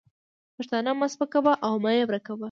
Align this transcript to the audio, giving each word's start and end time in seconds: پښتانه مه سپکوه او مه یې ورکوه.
پښتانه 0.55 0.91
مه 0.99 1.07
سپکوه 1.13 1.53
او 1.65 1.73
مه 1.83 1.91
یې 1.97 2.03
ورکوه. 2.07 2.39